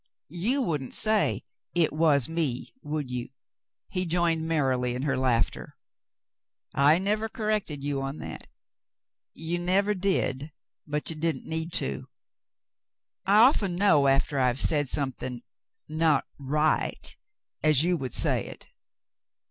"You 0.29 0.63
wouldn't 0.63 0.95
say 0.95 1.45
'it 1.75 1.93
was 1.93 2.27
me,' 2.27 2.73
would 2.81 3.11
you?" 3.11 3.29
He 3.91 4.07
joined 4.07 4.47
merrily 4.47 4.95
in 4.95 5.03
her 5.03 5.15
laughter. 5.15 5.77
"I 6.73 6.97
never 6.97 7.29
corrected 7.29 7.83
you 7.83 8.01
on 8.01 8.17
that." 8.17 8.47
"You 9.35 9.59
never 9.59 9.93
did, 9.93 10.51
but 10.87 11.11
you 11.11 11.15
didn't 11.15 11.45
need 11.45 11.71
to. 11.73 12.07
I 13.27 13.41
often 13.41 13.75
know, 13.75 14.07
after 14.07 14.39
I've 14.39 14.59
said 14.59 14.89
something— 14.89 15.43
not— 15.87 16.25
right— 16.39 17.15
as 17.63 17.83
you 17.83 17.95
would 17.95 18.15
say 18.15 18.43
it." 18.47 18.69